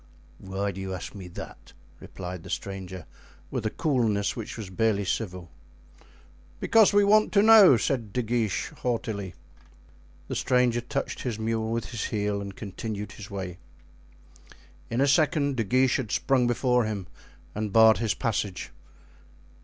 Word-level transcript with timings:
"Why 0.39 0.71
do 0.71 0.81
you 0.81 0.95
ask 0.95 1.13
me 1.13 1.27
that?" 1.27 1.73
replied 1.99 2.41
the 2.41 2.49
stranger, 2.49 3.05
with 3.51 3.67
a 3.67 3.69
coolness 3.69 4.35
which 4.35 4.57
was 4.57 4.71
barely 4.71 5.05
civil. 5.05 5.51
"Because 6.59 6.91
we 6.91 7.03
want 7.03 7.31
to 7.33 7.43
know," 7.43 7.77
said 7.77 8.11
De 8.11 8.23
Guiche, 8.23 8.69
haughtily. 8.77 9.35
The 10.27 10.33
stranger 10.35 10.81
touched 10.81 11.21
his 11.21 11.37
mule 11.37 11.69
with 11.71 11.85
his 11.91 12.05
heel 12.05 12.41
and 12.41 12.55
continued 12.55 13.11
his 13.11 13.29
way. 13.29 13.59
In 14.89 15.01
a 15.01 15.07
second 15.07 15.55
De 15.55 15.63
Guiche 15.63 15.97
had 15.97 16.11
sprung 16.11 16.47
before 16.47 16.85
him 16.85 17.05
and 17.53 17.71
barred 17.71 17.99
his 17.99 18.15
passage. 18.15 18.71